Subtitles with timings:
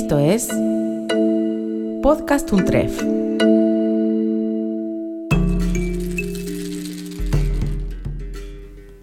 [0.00, 0.46] Esto es
[2.04, 3.02] Podcast Untref.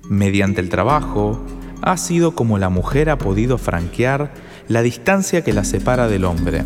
[0.09, 1.37] Mediante el trabajo,
[1.81, 4.33] ha sido como la mujer ha podido franquear
[4.69, 6.63] la distancia que la separa del hombre.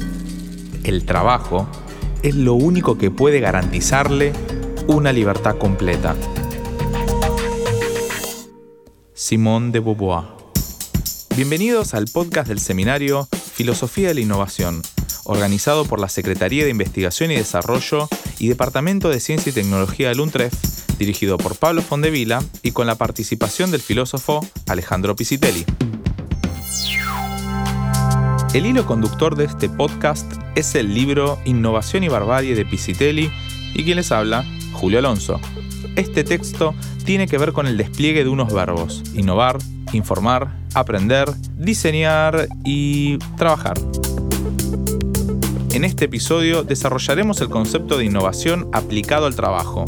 [0.83, 1.67] El trabajo
[2.21, 4.33] es lo único que puede garantizarle
[4.85, 6.15] una libertad completa.
[9.15, 10.25] Simón de Beauvoir.
[11.35, 13.27] Bienvenidos al podcast del seminario
[13.59, 14.81] Filosofía de la Innovación,
[15.25, 18.07] organizado por la Secretaría de Investigación y Desarrollo
[18.39, 20.53] y Departamento de Ciencia y Tecnología del UNTREF,
[20.97, 25.65] dirigido por Pablo Fondevila y con la participación del filósofo Alejandro Pisitelli.
[28.53, 33.29] El hilo conductor de este podcast es el libro Innovación y Barbarie de Pisitelli
[33.73, 35.37] y quien les habla, Julio Alonso.
[35.97, 39.57] Este texto tiene que ver con el despliegue de unos verbos, innovar,
[39.93, 43.79] informar, aprender, diseñar y trabajar.
[45.71, 49.85] En este episodio desarrollaremos el concepto de innovación aplicado al trabajo.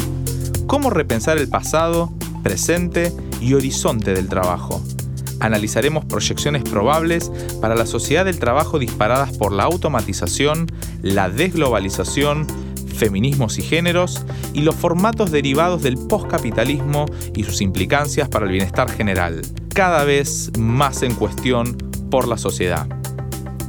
[0.67, 2.11] Cómo repensar el pasado,
[2.43, 4.81] presente y horizonte del trabajo.
[5.39, 10.67] Analizaremos proyecciones probables para la sociedad del trabajo disparadas por la automatización,
[11.01, 12.45] la desglobalización,
[12.95, 18.91] feminismos y géneros y los formatos derivados del postcapitalismo y sus implicancias para el bienestar
[18.91, 19.41] general,
[19.73, 21.77] cada vez más en cuestión
[22.09, 22.87] por la sociedad.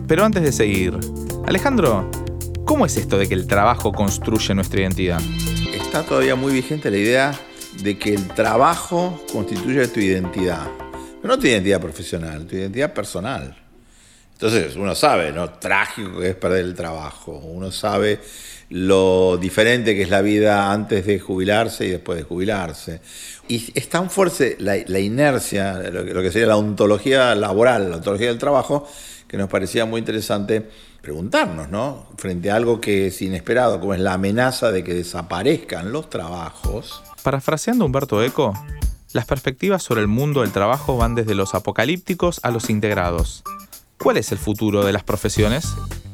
[0.09, 0.99] Pero antes de seguir,
[1.47, 2.11] Alejandro,
[2.65, 5.21] ¿cómo es esto de que el trabajo construye nuestra identidad?
[5.73, 7.41] Está todavía muy vigente la idea
[7.83, 10.69] de que el trabajo constituye tu identidad.
[11.21, 13.57] Pero no tu identidad profesional, tu identidad personal.
[14.33, 15.51] Entonces uno sabe, ¿no?
[15.51, 17.33] Trágico que es perder el trabajo.
[17.33, 18.21] Uno sabe
[18.73, 23.03] lo diferente que es la vida antes de jubilarse y después de jubilarse.
[23.47, 28.39] Y es tan fuerte la, inercia, lo que, sería la ontología laboral, la ontología del
[28.39, 28.89] trabajo,
[29.29, 30.67] que nos parecía muy interesante
[31.03, 32.07] preguntarnos, ¿no?
[32.17, 37.03] Frente a algo que es inesperado, como es la amenaza de que desaparezcan los trabajos.
[37.23, 38.55] Parafraseando Humberto Eco,
[39.13, 43.43] las perspectivas sobre el mundo del trabajo van desde los apocalípticos a los integrados.
[43.99, 45.67] ¿Cuál es el futuro de las profesiones?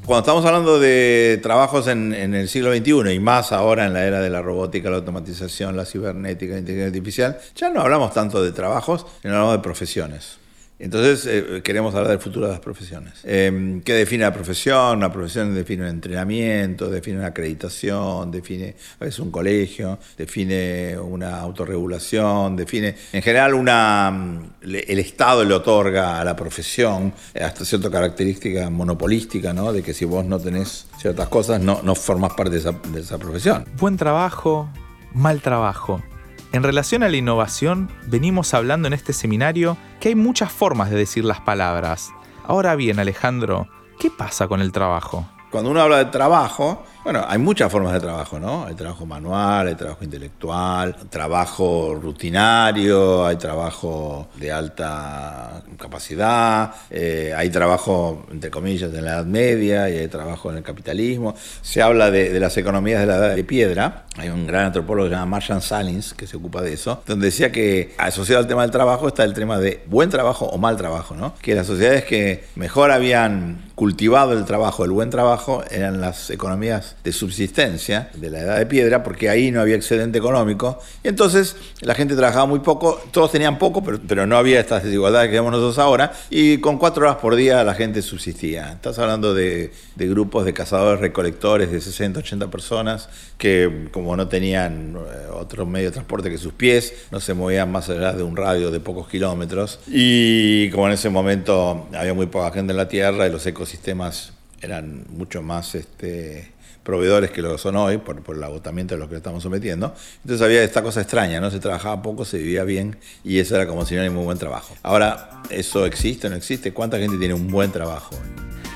[0.09, 4.21] Cuando estamos hablando de trabajos en, el siglo XXI y más ahora en la era
[4.21, 8.53] de la robótica, la automatización, la cibernética, la inteligencia artificial, ya no hablamos tanto de
[8.53, 10.39] trabajos, sino hablamos de profesiones.
[10.78, 13.15] Entonces eh, queremos hablar del futuro de las profesiones.
[13.25, 14.99] Em, ¿Qué define la profesión?
[14.99, 21.41] Una profesión define un entrenamiento, define una acreditación, define a veces un colegio, define una
[21.41, 27.91] autorregulación, define en general una mm, el Estado le otorga a la profesión hasta cierta
[27.91, 29.72] característica monopolística, ¿no?
[29.72, 33.00] De que si vos no tenés ciertas cosas no, no formas parte de esa, de
[33.00, 33.65] esa profesión.
[33.78, 34.69] Buen trabajo,
[35.12, 36.03] mal trabajo.
[36.51, 40.97] En relación a la innovación, venimos hablando en este seminario que hay muchas formas de
[40.97, 42.11] decir las palabras.
[42.47, 43.69] Ahora bien, Alejandro,
[44.01, 45.29] ¿qué pasa con el trabajo?
[45.51, 48.67] Cuando uno habla de trabajo, bueno, hay muchas formas de trabajo, ¿no?
[48.67, 57.49] Hay trabajo manual, hay trabajo intelectual, trabajo rutinario, hay trabajo de alta capacidad, eh, hay
[57.49, 61.35] trabajo, entre comillas, de la Edad Media y hay trabajo en el capitalismo.
[61.63, 64.05] Se habla de, las economías de la Edad de Piedra.
[64.19, 67.25] Hay un gran antropólogo que se llama Marshall Salins que se ocupa de eso, donde
[67.25, 70.77] decía que asociado al tema del trabajo está el tema de buen trabajo o mal
[70.77, 71.35] trabajo, ¿no?
[71.41, 76.97] Que las sociedades que mejor habían cultivado el trabajo, el buen trabajo, eran las economías
[77.05, 80.79] de subsistencia de la edad de piedra, porque ahí no había excedente económico.
[81.03, 84.85] Y entonces la gente trabajaba muy poco, todos tenían poco, pero, pero no había estas
[84.85, 88.73] desigualdades que vemos nosotros ahora, y con cuatro horas por día la gente subsistía.
[88.73, 94.29] Estás hablando de, de grupos de cazadores recolectores de 60, 80 personas que como no
[94.29, 98.23] tenían eh, otro medio de transporte que sus pies, no se movían más allá de
[98.23, 99.81] un radio de pocos kilómetros.
[99.87, 104.33] Y como en ese momento había muy poca gente en la Tierra y los ecosistemas
[104.61, 106.51] eran mucho más este,
[106.88, 109.94] proveedores que lo son hoy, por, el agotamiento de los que estamos sometiendo.
[110.22, 111.50] Entonces había esta cosa extraña, ¿no?
[111.50, 114.38] Se trabajaba poco, se vivía bien y eso era como si no hay muy buen
[114.38, 114.75] trabajo.
[114.82, 116.72] Ahora, ¿eso existe o no existe?
[116.72, 118.17] ¿Cuánta gente tiene un buen trabajo?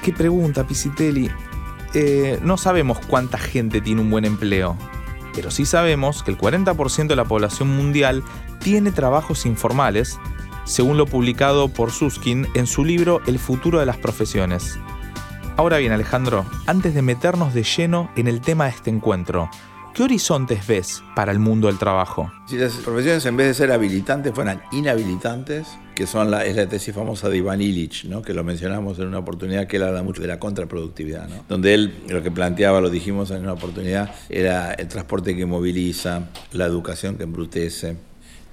[0.05, 1.31] Qué pregunta, Pisitelli.
[1.95, 4.77] Eh, no sabemos cuánta gente tiene un buen empleo,
[5.35, 8.23] pero sí sabemos que el 40% de la población mundial
[8.61, 10.19] tiene trabajos informales,
[10.67, 14.79] según lo publicado por Suskin en su libro El futuro de las profesiones.
[15.57, 19.51] Ahora bien, Alejandro, antes de meternos de lleno en el tema de este encuentro,
[19.95, 22.33] ¿qué horizontes ves para el mundo del trabajo?
[22.47, 26.67] Si las profesiones en vez de ser habilitantes fueran inhabilitantes, que son la, es la
[26.67, 28.23] tesis famosa de Iván Illich, ¿no?
[28.23, 31.45] que lo mencionamos en una oportunidad que él habla mucho de la contraproductividad, ¿no?
[31.51, 36.31] donde él lo que planteaba, lo dijimos en una oportunidad, era el transporte que moviliza,
[36.53, 37.99] la educación que embrutece,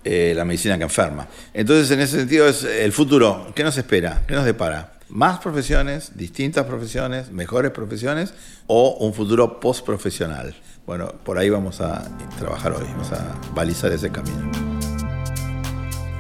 [0.04, 1.30] eh, la medicina que enferma.
[1.54, 3.54] Entonces, en ese sentido, es el futuro.
[3.56, 4.24] ¿Qué nos espera?
[4.28, 4.99] ¿Qué nos depara?
[5.10, 8.34] Más profesiones, distintas profesiones, mejores profesiones
[8.68, 10.56] o un futuro post-profesional.
[10.86, 12.08] Bueno, por ahí vamos a
[12.38, 14.52] trabajar hoy, vamos a balizar ese camino.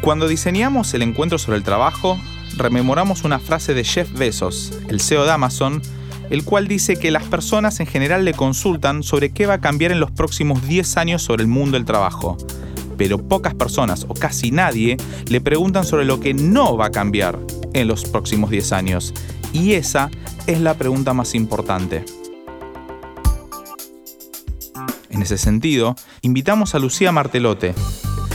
[0.02, 2.18] Cuando diseñamos el encuentro sobre el trabajo,
[2.58, 5.82] rememoramos una frase de Jeff Bezos, el CEO de Amazon,
[6.30, 9.92] el cual dice que las personas en general le consultan sobre qué va a cambiar
[9.92, 12.38] en los próximos 10 años sobre el mundo del trabajo.
[13.00, 14.98] Pero pocas personas o casi nadie
[15.28, 17.40] le preguntan sobre lo que no va a cambiar
[17.74, 19.14] en los próximos 10 años.
[19.54, 20.12] Y esa
[20.48, 22.04] es la pregunta más importante.
[25.10, 27.74] En ese sentido, invitamos a Lucía Martelote,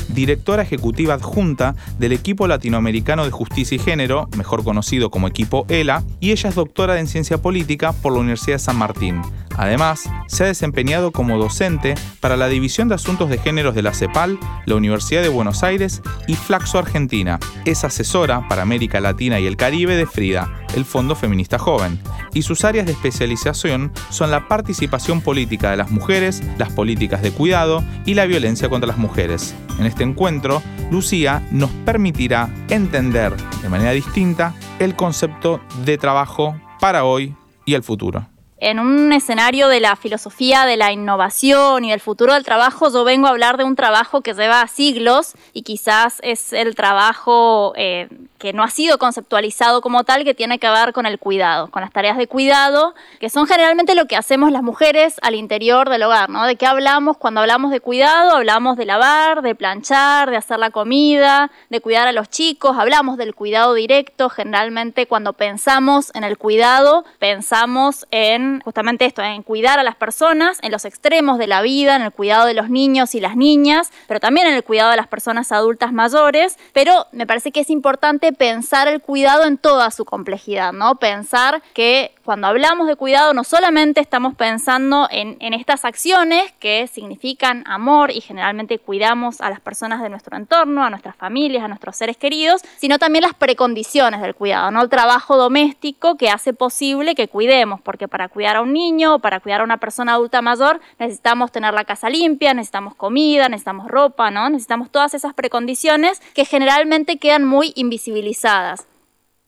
[0.09, 6.03] directora ejecutiva adjunta del equipo latinoamericano de justicia y género, mejor conocido como equipo ELA,
[6.21, 9.21] y ella es doctora en ciencia política por la Universidad de San Martín.
[9.57, 13.95] Además, se ha desempeñado como docente para la División de Asuntos de Géneros de la
[13.95, 17.39] CEPAL, la Universidad de Buenos Aires y Flaxo Argentina.
[17.65, 22.01] Es asesora para América Latina y el Caribe de FRIDA, el Fondo Feminista Joven,
[22.33, 27.31] y sus áreas de especialización son la participación política de las mujeres, las políticas de
[27.31, 29.55] cuidado y la violencia contra las mujeres.
[29.79, 37.05] En este encuentro, Lucía nos permitirá entender de manera distinta el concepto de trabajo para
[37.05, 37.35] hoy
[37.65, 38.34] y el futuro
[38.65, 43.05] en un escenario de la filosofía de la innovación y del futuro del trabajo, yo
[43.05, 48.09] vengo a hablar de un trabajo que lleva siglos y quizás es el trabajo eh,
[48.45, 51.81] que no ha sido conceptualizado como tal, que tiene que ver con el cuidado, con
[51.81, 56.03] las tareas de cuidado, que son generalmente lo que hacemos las mujeres al interior del
[56.03, 56.45] hogar, ¿no?
[56.45, 58.37] ¿De qué hablamos cuando hablamos de cuidado?
[58.37, 63.17] Hablamos de lavar, de planchar, de hacer la comida, de cuidar a los chicos, hablamos
[63.17, 69.79] del cuidado directo, generalmente cuando pensamos en el cuidado, pensamos en justamente esto, en cuidar
[69.79, 73.15] a las personas, en los extremos de la vida, en el cuidado de los niños
[73.15, 77.27] y las niñas, pero también en el cuidado de las personas adultas mayores, pero me
[77.27, 80.97] parece que es importante pensar el cuidado en toda su complejidad, ¿no?
[80.97, 87.65] Pensar que cuando hablamos de cuidado no solamente estamos pensando en, estas acciones que significan
[87.67, 91.97] amor y generalmente cuidamos a las personas de nuestro entorno, a nuestras familias, a nuestros
[91.97, 94.83] seres queridos, sino también las precondiciones del cuidado, ¿no?
[94.83, 99.19] El trabajo doméstico que hace posible que cuidemos, porque para cuidar a un niño o
[99.21, 103.89] para cuidar a una persona adulta mayor necesitamos tener la casa limpia, necesitamos comida, necesitamos
[103.89, 104.49] ropa, ¿no?
[104.49, 107.73] Necesitamos todas esas precondiciones que generalmente quedan muy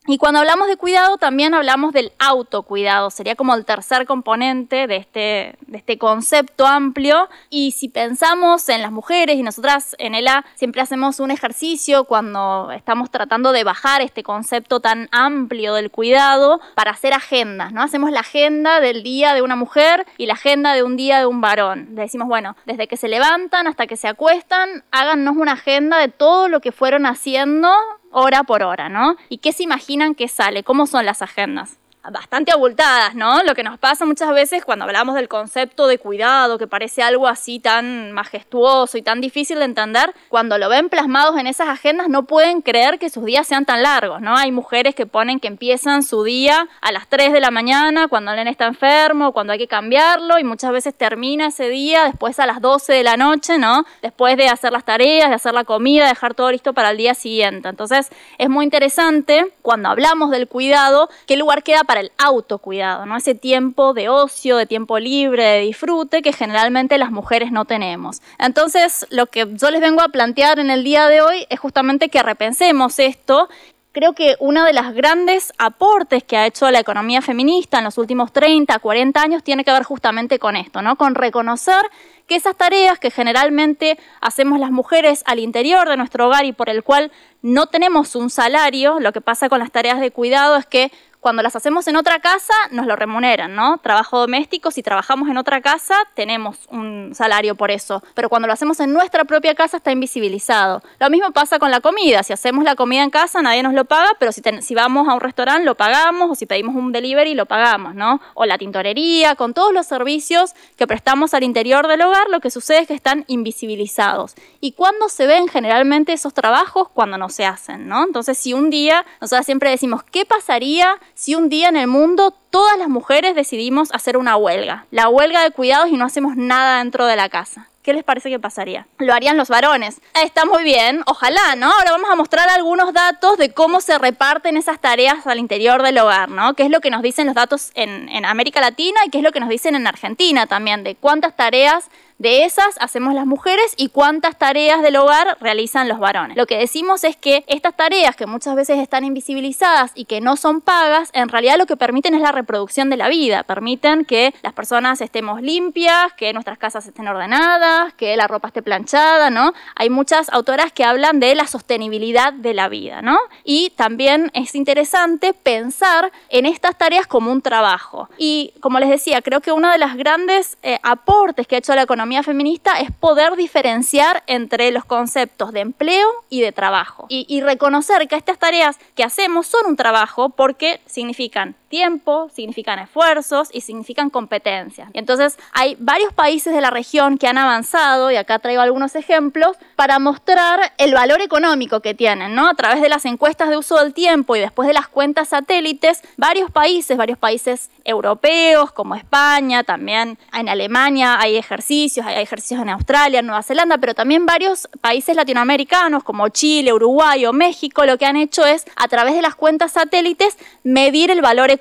[0.08, 4.96] y cuando hablamos de cuidado, también hablamos del autocuidado, sería como el tercer componente de
[4.96, 7.28] este, de este concepto amplio.
[7.50, 12.70] Y si pensamos en las mujeres, y nosotras en ELA siempre hacemos un ejercicio cuando
[12.70, 17.82] estamos tratando de bajar este concepto tan amplio del cuidado para hacer agendas, ¿no?
[17.82, 21.26] Hacemos la agenda del día de una mujer y la agenda de un día de
[21.26, 21.88] un varón.
[21.96, 26.08] Le decimos, bueno, desde que se levantan hasta que se acuestan, háganos una agenda de
[26.08, 27.70] todo lo que fueron haciendo
[28.10, 29.16] hora por hora, ¿no?
[29.28, 30.62] ¿Y qué se imaginan que sale?
[30.62, 31.78] ¿Cómo son las agendas?
[32.10, 33.42] Bastante abultadas, ¿no?
[33.42, 37.28] Lo que nos pasa muchas veces cuando hablamos del concepto de cuidado, que parece algo
[37.28, 42.08] así tan majestuoso y tan difícil de entender, cuando lo ven plasmados en esas agendas
[42.08, 44.36] no pueden creer que sus días sean tan largos, ¿no?
[44.36, 48.30] Hay mujeres que ponen que empiezan su día a las 3 de la mañana cuando
[48.30, 52.38] el nene está enfermo, cuando hay que cambiarlo y muchas veces termina ese día después
[52.40, 53.84] a las 12 de la noche, ¿no?
[54.02, 57.14] Después de hacer las tareas, de hacer la comida, dejar todo listo para el día
[57.14, 57.68] siguiente.
[57.68, 63.16] Entonces es muy interesante cuando hablamos del cuidado, qué lugar queda para el autocuidado, ¿no?
[63.16, 68.22] Ese tiempo de ocio, de tiempo libre, de disfrute que generalmente las mujeres no tenemos.
[68.38, 72.08] Entonces, lo que yo les vengo a plantear en el día de hoy es justamente
[72.08, 73.48] que repensemos esto
[73.96, 77.96] creo que uno de los grandes aportes que ha hecho la economía feminista en los
[77.96, 80.96] últimos 30, 40 años tiene que ver justamente con esto, ¿no?
[80.96, 81.80] Con reconocer
[82.26, 86.68] que esas tareas que generalmente hacemos las mujeres al interior de nuestro hogar y por
[86.68, 87.10] el cual
[87.40, 91.42] no tenemos un salario, lo que pasa con las tareas de cuidado es que cuando
[91.42, 93.78] las hacemos en otra casa, nos lo remuneran, ¿no?
[93.78, 98.02] Trabajo doméstico, si trabajamos en otra casa, tenemos un salario por eso.
[98.14, 100.82] Pero cuando lo hacemos en nuestra propia casa, está invisibilizado.
[101.00, 102.22] Lo mismo pasa con la comida.
[102.22, 105.20] Si hacemos la comida en casa, nadie nos lo paga, pero si, vamos a un
[105.20, 108.20] restaurante, lo pagamos, o si pedimos un delivery, lo pagamos, ¿no?
[108.34, 112.50] O la tintorería, con todos los servicios que prestamos al interior del hogar, lo que
[112.50, 114.34] sucede es que están invisibilizados.
[114.60, 116.88] ¿Y cuándo se ven generalmente esos trabajos?
[116.88, 118.04] Cuando no se hacen, ¿no?
[118.04, 122.34] Entonces, si un día, nosotros siempre decimos, ¿qué pasaría si un día en el mundo
[122.50, 126.78] todas las mujeres decidimos hacer una huelga, la huelga de cuidados y no hacemos nada
[126.78, 127.70] dentro de la casa.
[127.82, 128.86] ¿Qué les parece que pasaría?
[128.98, 130.00] Lo harían los varones.
[130.20, 131.72] Está muy bien, ojalá, ¿no?
[131.72, 135.98] Ahora vamos a mostrar algunos datos de cómo se reparten esas tareas al interior del
[135.98, 136.54] hogar, ¿no?
[136.54, 139.24] ¿Qué es lo que nos dicen los datos en, en América Latina y qué es
[139.24, 143.74] lo que nos dicen en Argentina también, de cuántas tareas de esas hacemos las mujeres
[143.76, 146.36] y cuántas tareas del hogar realizan los varones.
[146.36, 150.36] Lo que decimos es que estas tareas que muchas veces están invisibilizadas y que no
[150.36, 154.34] son pagas, en realidad lo que permiten es la reproducción de la vida, permiten que
[154.42, 159.52] las personas estemos limpias, que nuestras casas estén ordenadas, que la ropa esté planchada, ¿no?
[159.74, 163.18] Hay muchas autoras que hablan de la sostenibilidad de la vida, ¿no?
[163.44, 168.08] Y también es interesante pensar en estas tareas como un trabajo.
[168.16, 171.74] Y como les decía, creo que uno de los grandes eh, aportes que ha hecho
[171.74, 177.06] la economía feminista es poder diferenciar entre los conceptos de empleo y de trabajo.
[177.08, 182.78] Y, y reconocer que estas tareas que hacemos son un trabajo porque significan tiempo, significan
[182.78, 184.88] esfuerzos y significan competencias.
[184.92, 189.56] Entonces hay varios países de la región que han avanzado, y acá traigo algunos ejemplos,
[189.74, 192.48] para mostrar el valor económico que tienen, ¿no?
[192.48, 196.02] A través de las encuestas de uso del tiempo y después de las cuentas satélites,
[196.16, 202.70] varios países, varios países europeos como España, también en Alemania hay ejercicios, hay ejercicios en
[202.70, 207.98] Australia, en Nueva Zelanda, pero también varios países latinoamericanos como Chile, Uruguay o México, lo
[207.98, 211.55] que han hecho es a través de las cuentas satélites medir el valor económico.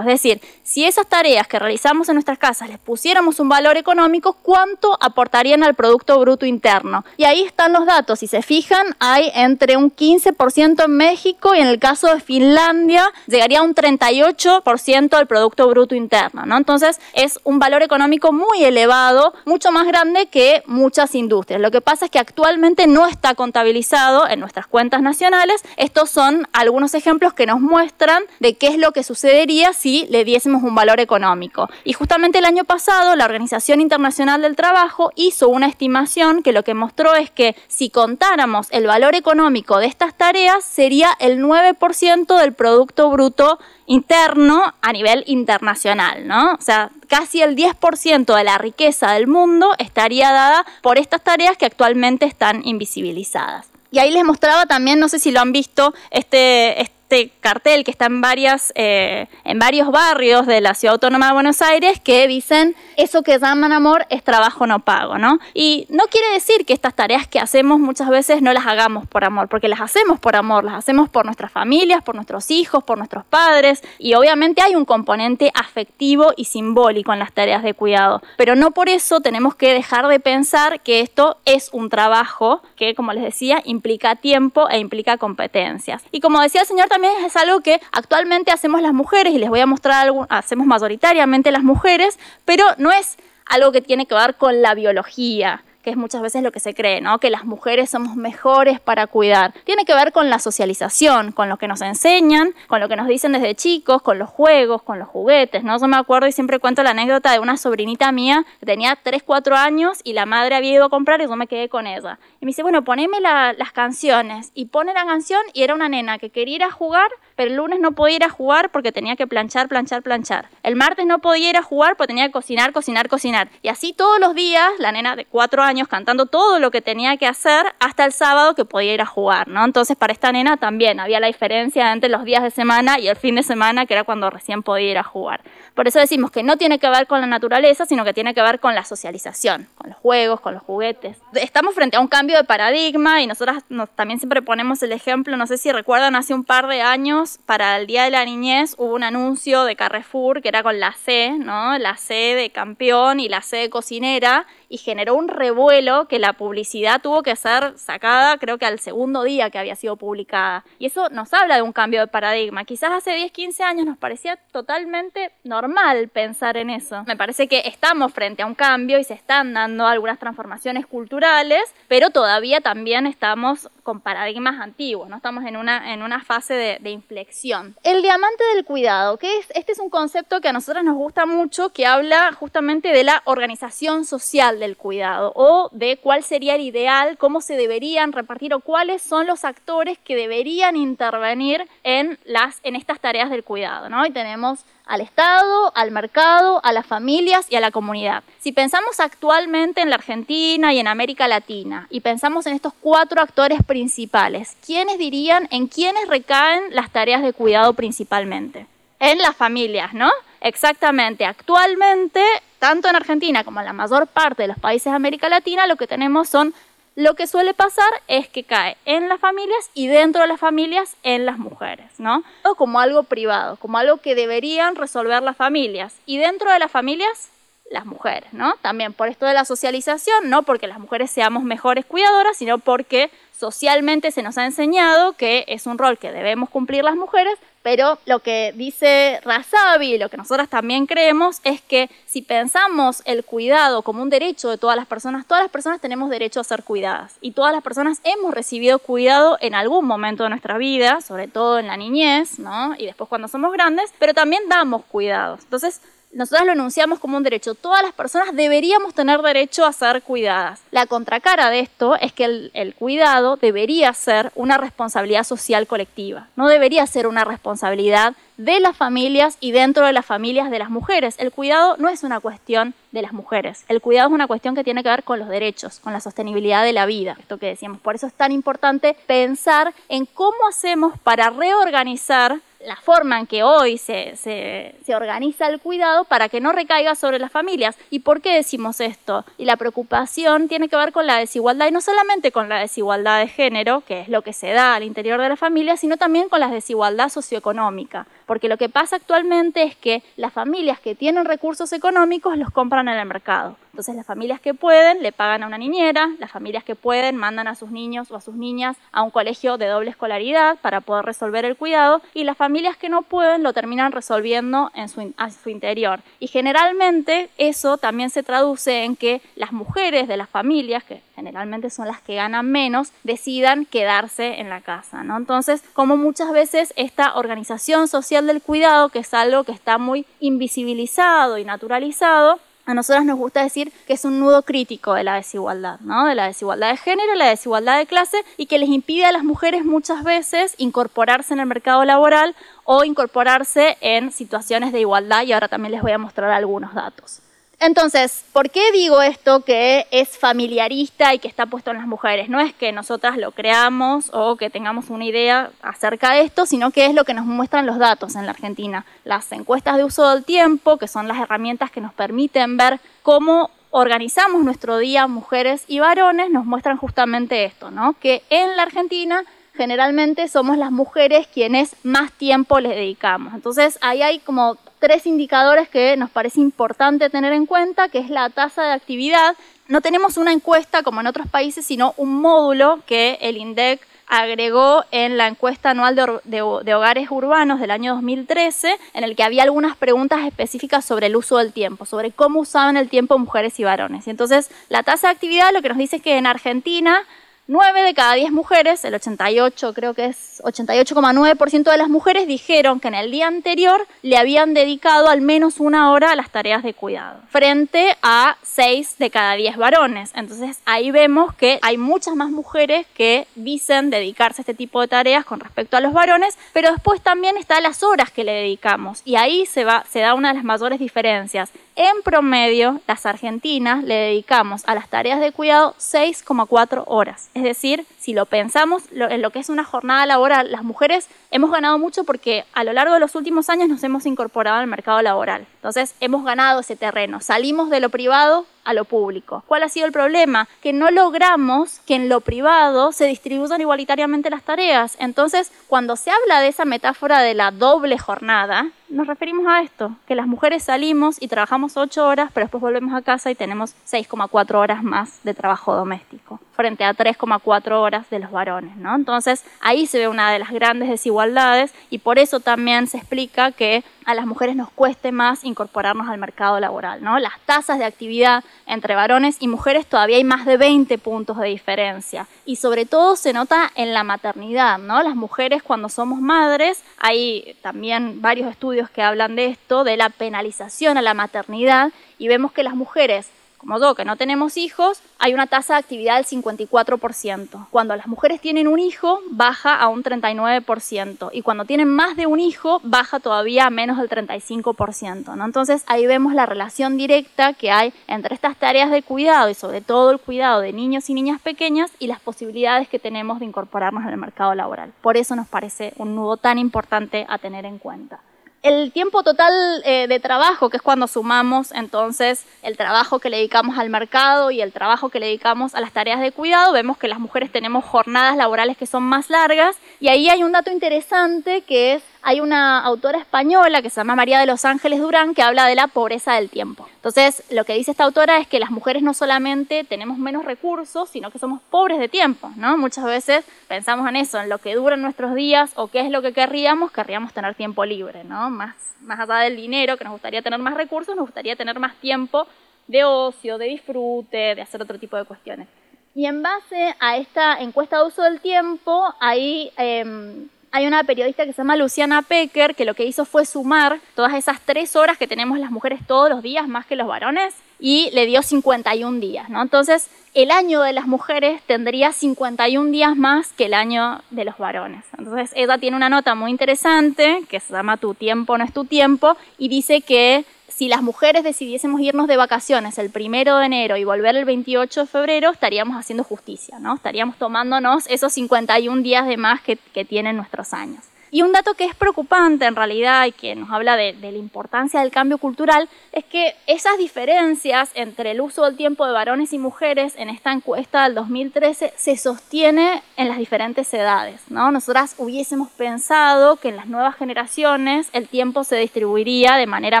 [0.00, 4.34] Es decir, si esas tareas que realizamos en nuestras casas les pusiéramos un valor económico,
[4.34, 7.04] ¿cuánto aportarían al Producto Bruto Interno?
[7.16, 8.18] Y ahí están los datos.
[8.18, 13.10] Si se fijan, hay entre un 15% en México y en el caso de Finlandia
[13.26, 16.46] llegaría a un 38% del Producto Bruto Interno.
[16.46, 16.56] ¿no?
[16.56, 21.60] Entonces es un valor económico muy elevado, mucho más grande que muchas industrias.
[21.60, 25.62] Lo que pasa es que actualmente no está contabilizado en nuestras cuentas nacionales.
[25.76, 30.24] Estos son algunos ejemplos que nos muestran de qué es lo que sucedería si le
[30.24, 31.68] diésemos un valor económico.
[31.84, 36.64] Y justamente el año pasado la Organización Internacional del Trabajo hizo una estimación que lo
[36.64, 42.40] que mostró es que si contáramos el valor económico de estas tareas sería el 9%
[42.40, 46.54] del Producto Bruto interno a nivel internacional, ¿no?
[46.54, 51.58] O sea, casi el 10% de la riqueza del mundo estaría dada por estas tareas
[51.58, 53.68] que actualmente están invisibilizadas.
[53.90, 57.84] Y ahí les mostraba también, no sé si lo han visto, este, este este cartel
[57.84, 61.98] que está en, varias, eh, en varios barrios de la Ciudad Autónoma de Buenos Aires
[62.00, 65.38] que dicen eso que llaman amor es trabajo no pago, ¿no?
[65.54, 69.24] Y no quiere decir que estas tareas que hacemos muchas veces no las hagamos por
[69.24, 72.98] amor, porque las hacemos por amor, las hacemos por nuestras familias, por nuestros hijos, por
[72.98, 78.20] nuestros padres y obviamente hay un componente afectivo y simbólico en las tareas de cuidado,
[78.36, 82.94] pero no por eso tenemos que dejar de pensar que esto es un trabajo que,
[82.94, 86.04] como les decía, implica tiempo e implica competencias.
[86.12, 89.60] Y como decía el señor es algo que actualmente hacemos las mujeres y les voy
[89.60, 94.34] a mostrar algo, hacemos mayoritariamente las mujeres, pero no es algo que tiene que ver
[94.36, 97.18] con la biología, que es muchas veces lo que se cree, ¿no?
[97.18, 99.54] Que las mujeres somos mejores para cuidar.
[99.64, 103.06] Tiene que ver con la socialización, con lo que nos enseñan, con lo que nos
[103.06, 105.78] dicen desde chicos, con los juegos, con los juguetes, ¿no?
[105.78, 109.22] Yo me acuerdo y siempre cuento la anécdota de una sobrinita mía que tenía 3,
[109.22, 112.18] 4 años y la madre había ido a comprar y yo me quedé con ella.
[112.40, 114.50] Y me dice, bueno, poneme las canciones.
[114.54, 117.56] Y pone la canción y era una nena que quería ir a jugar, pero el
[117.56, 120.48] lunes no podía ir a jugar porque tenía que planchar, planchar, planchar.
[120.62, 123.48] El martes no podía ir a jugar porque tenía que cocinar, cocinar, cocinar.
[123.62, 127.16] Y así todos los días, la nena de 4 años cantando todo lo que tenía
[127.16, 129.64] que hacer hasta el sábado que podía ir a jugar, ¿no?
[129.64, 133.16] Entonces para esta nena también había la diferencia entre los días de semana y el
[133.16, 135.42] fin de semana, que era cuando recién podía ir a jugar.
[135.74, 138.42] Por eso decimos que no tiene que ver con la naturaleza, sino que tiene que
[138.42, 141.18] ver con la socialización, con los juegos, con los juguetes.
[141.34, 143.62] Estamos frente a un cambio de paradigma y nosotras
[143.94, 147.76] también siempre ponemos el ejemplo, no sé si recuerdan, hace un par de años para
[147.76, 151.32] el Día de la Niñez hubo un anuncio de Carrefour que era con la C,
[151.38, 151.78] ¿no?
[151.78, 156.32] La C de campeón y la C de cocinera y generó un revuelo que la
[156.32, 160.64] publicidad tuvo que ser sacada creo que al segundo día que había sido publicada.
[160.78, 162.64] Y eso nos habla de un cambio de paradigma.
[162.64, 167.04] Quizás hace 10, 15 años nos parecía totalmente normal mal pensar en eso.
[167.06, 171.62] Me parece que estamos frente a un cambio y se están dando algunas transformaciones culturales,
[171.88, 175.16] pero todavía también estamos con paradigmas antiguos, ¿no?
[175.16, 177.76] Estamos en una, en una fase de, de inflexión.
[177.84, 181.26] El diamante del cuidado, que es, este es un concepto que a nosotros nos gusta
[181.26, 186.62] mucho, que habla justamente de la organización social del cuidado o de cuál sería el
[186.62, 192.60] ideal, cómo se deberían repartir o cuáles son los actores que deberían intervenir en, las,
[192.62, 194.06] en estas tareas del cuidado, ¿no?
[194.06, 198.22] Y tenemos al Estado, al mercado, a las familias y a la comunidad.
[198.40, 203.20] Si pensamos actualmente en la Argentina y en América Latina y pensamos en estos cuatro
[203.20, 208.66] actores principales, ¿quiénes dirían en quiénes recaen las tareas de cuidado principalmente?
[208.98, 210.10] En las familias, ¿no?
[210.40, 211.24] Exactamente.
[211.24, 212.22] Actualmente,
[212.58, 215.76] tanto en Argentina como en la mayor parte de los países de América Latina, lo
[215.76, 216.54] que tenemos son
[216.98, 220.96] lo que suele pasar es que cae en las familias y dentro de las familias
[221.04, 222.24] en las mujeres, ¿no?
[222.56, 225.94] Como algo privado, como algo que deberían resolver las familias.
[226.06, 227.28] Y dentro de las familias,
[227.70, 228.54] las mujeres, ¿no?
[228.62, 233.12] También por esto de la socialización, no porque las mujeres seamos mejores cuidadoras, sino porque
[233.30, 237.98] socialmente se nos ha enseñado que es un rol que debemos cumplir las mujeres, pero
[238.06, 243.82] lo que dice Razabi lo que nosotras también creemos es que si pensamos el cuidado
[243.82, 247.16] como un derecho de todas las personas, todas las personas tenemos derecho a ser cuidadas
[247.20, 251.58] y todas las personas hemos recibido cuidado en algún momento de nuestra vida, sobre todo
[251.58, 252.74] en la niñez, ¿no?
[252.78, 255.40] Y después cuando somos grandes, pero también damos cuidados.
[255.42, 255.80] Entonces,
[256.12, 257.54] nosotros lo enunciamos como un derecho.
[257.54, 260.60] Todas las personas deberíamos tener derecho a ser cuidadas.
[260.70, 266.28] La contracara de esto es que el, el, cuidado debería ser una responsabilidad social colectiva.
[266.36, 270.70] No debería ser una responsabilidad de las familias y dentro de las familias de las
[270.70, 271.16] mujeres.
[271.18, 273.64] El cuidado no es una cuestión de las mujeres.
[273.68, 276.64] El cuidado es una cuestión que tiene que ver con los derechos, con la sostenibilidad
[276.64, 277.16] de la vida.
[277.18, 277.80] Esto que decíamos.
[277.80, 283.42] Por eso es tan importante pensar en cómo hacemos para reorganizar la forma en que
[283.42, 287.76] hoy se, se, organiza el cuidado para que no recaiga sobre las familias.
[287.90, 289.24] ¿Y por qué decimos esto?
[289.36, 293.20] Y la preocupación tiene que ver con la desigualdad, y no solamente con la desigualdad
[293.20, 296.28] de género, que es lo que se da al interior de la familia, sino también
[296.28, 298.06] con la desigualdad socioeconómica.
[298.26, 302.88] Porque lo que pasa actualmente es que las familias que tienen recursos económicos los compran
[302.88, 303.56] en el mercado.
[303.78, 307.46] Entonces las familias que pueden le pagan a una niñera, las familias que pueden mandan
[307.46, 311.04] a sus niños o a sus niñas a un colegio de doble escolaridad para poder
[311.04, 315.30] resolver el cuidado y las familias que no pueden lo terminan resolviendo en su, a
[315.30, 316.00] su interior.
[316.18, 321.70] Y generalmente eso también se traduce en que las mujeres de las familias, que generalmente
[321.70, 325.04] son las que ganan menos, decidan quedarse en la casa.
[325.04, 325.16] ¿no?
[325.16, 330.04] Entonces, como muchas veces esta organización social del cuidado, que es algo que está muy
[330.18, 335.14] invisibilizado y naturalizado, a nosotros nos gusta decir que es un nudo crítico de la
[335.14, 336.04] desigualdad, ¿no?
[336.04, 339.24] De la desigualdad de género, la desigualdad de clase y que les impide a las
[339.24, 345.32] mujeres muchas veces incorporarse en el mercado laboral o incorporarse en situaciones de igualdad y
[345.32, 347.22] ahora también les voy a mostrar algunos datos.
[347.60, 352.28] Entonces, ¿por qué digo esto que es familiarista y que está puesto en las mujeres?
[352.28, 356.70] No es que nosotras lo creamos o que tengamos una idea acerca de esto, sino
[356.70, 358.86] que es lo que nos muestran los datos en la Argentina.
[359.04, 363.50] Las encuestas de uso del tiempo, que son las herramientas que nos permiten ver cómo
[363.70, 367.94] organizamos nuestro día mujeres y varones, nos muestran justamente esto, ¿no?
[367.94, 373.34] Que en la Argentina generalmente somos las mujeres quienes más tiempo les dedicamos.
[373.34, 378.10] Entonces ahí hay como tres indicadores que nos parece importante tener en cuenta, que es
[378.10, 379.36] la tasa de actividad.
[379.66, 384.84] No tenemos una encuesta como en otros países, sino un módulo que el INDEC agregó
[384.90, 389.42] en la encuesta anual de, de, hogares urbanos del año 2013, en el que había
[389.42, 393.64] algunas preguntas específicas sobre el uso del tiempo, sobre cómo usaban el tiempo mujeres y
[393.64, 394.06] varones.
[394.06, 397.02] Y entonces, la tasa de actividad lo que nos dice es que en Argentina
[397.50, 402.78] 9 de cada 10 mujeres, el 88 creo que es 88,9% de las mujeres dijeron
[402.78, 406.62] que en el día anterior le habían dedicado al menos una hora a las tareas
[406.62, 410.10] de cuidado, frente a 6 de cada 10 varones.
[410.14, 414.88] Entonces ahí vemos que hay muchas más mujeres que dicen dedicarse a este tipo de
[414.88, 419.00] tareas con respecto a los varones, pero después también está las horas que le dedicamos
[419.06, 421.50] y ahí se, va, se da una de las mayores diferencias.
[421.80, 427.30] En promedio, las argentinas le dedicamos a las tareas de cuidado 6,4 horas.
[427.34, 431.50] Es decir, si lo pensamos en lo que es una jornada laboral, las mujeres hemos
[431.50, 435.02] ganado mucho porque a lo largo de los últimos años nos hemos incorporado al mercado
[435.02, 435.46] laboral.
[435.56, 437.20] Entonces hemos ganado ese terreno.
[437.20, 439.44] Salimos de lo privado a lo público.
[439.46, 440.48] ¿Cuál ha sido el problema?
[440.62, 444.96] Que no logramos que en lo privado se distribuyan igualitariamente las tareas.
[445.00, 449.96] Entonces, cuando se habla de esa metáfora de la doble jornada, nos referimos a esto,
[450.06, 453.74] que las mujeres salimos y trabajamos 8 horas, pero después volvemos a casa y tenemos
[453.86, 458.96] 6,4 horas más de trabajo doméstico, frente a 3,4 horas de los varones, ¿no?
[458.96, 463.52] Entonces, ahí se ve una de las grandes desigualdades y por eso también se explica
[463.52, 467.20] que a las mujeres nos cueste más incorporarnos al mercado laboral, ¿no?
[467.20, 471.46] Las tasas de actividad entre varones y mujeres todavía hay más de 20 puntos de
[471.46, 475.00] diferencia y sobre todo se nota en la maternidad, ¿no?
[475.04, 480.08] Las mujeres cuando somos madres, hay también varios estudios que hablan de esto, de la
[480.10, 485.02] penalización a la maternidad y vemos que las mujeres como yo, que no tenemos hijos,
[485.18, 487.66] hay una tasa de actividad del 54%.
[487.70, 491.30] Cuando las mujeres tienen un hijo, baja a un 39%.
[491.32, 495.34] Y cuando tienen más de un hijo, baja todavía a menos del 35%.
[495.34, 495.44] ¿no?
[495.44, 499.80] Entonces ahí vemos la relación directa que hay entre estas tareas de cuidado y sobre
[499.80, 504.04] todo el cuidado de niños y niñas pequeñas y las posibilidades que tenemos de incorporarnos
[504.04, 504.92] en el mercado laboral.
[505.02, 508.20] Por eso nos parece un nudo tan importante a tener en cuenta
[508.62, 509.52] el tiempo total
[509.84, 514.50] eh, de trabajo, que es cuando sumamos entonces el trabajo que le dedicamos al mercado
[514.50, 517.52] y el trabajo que le dedicamos a las tareas de cuidado, vemos que las mujeres
[517.52, 519.76] tenemos jornadas laborales que son más largas.
[520.00, 524.16] Y ahí hay un dato interesante que es hay una autora española que se llama
[524.16, 526.88] María de los Ángeles Durán que habla de la pobreza del tiempo.
[526.96, 531.08] Entonces, lo que dice esta autora es que las mujeres no solamente tenemos menos recursos,
[531.08, 532.76] sino que somos pobres de tiempo, ¿no?
[532.76, 536.22] Muchas veces pensamos en eso, en lo que duran nuestros días o qué es lo
[536.22, 538.50] que querríamos, querríamos tener tiempo libre, ¿no?
[538.50, 541.94] Más, más allá del dinero, que nos gustaría tener más recursos, nos gustaría tener más
[541.96, 542.46] tiempo
[542.88, 545.68] de ocio, de disfrute, de hacer otro tipo de cuestiones.
[546.14, 551.44] Y en base a esta encuesta de uso del tiempo, ahí em, hay una periodista
[551.44, 555.18] que se llama Luciana Pecker, que lo que hizo fue sumar todas esas tres horas
[555.18, 559.20] que tenemos las mujeres todos los días, más que los varones, y le dio 51
[559.20, 559.62] días, ¿no?
[559.62, 564.58] Entonces, el año de las mujeres tendría 51 días más que el año de los
[564.58, 565.04] varones.
[565.16, 568.84] Entonces, ella tiene una nota muy interesante que se llama Tu tiempo no es tu
[568.84, 570.44] tiempo y dice que
[570.78, 575.00] si las mujeres decidiésemos irnos de vacaciones el primero de enero y volver el 28
[575.00, 576.94] de febrero, estaríamos haciendo justicia, ¿no?
[576.94, 581.02] Estaríamos tomándonos esos 51 días de más que, que tienen nuestros años.
[581.30, 585.00] Y un dato que es preocupante en realidad y que nos habla de, la importancia
[585.00, 589.58] del cambio cultural es que esas diferencias entre el uso del tiempo de varones y
[589.58, 594.40] mujeres en esta encuesta del 2013 se sostiene en las diferentes edades.
[594.48, 594.70] ¿no?
[594.70, 600.00] Nosotras hubiésemos pensado que en las nuevas generaciones el tiempo se distribuiría de manera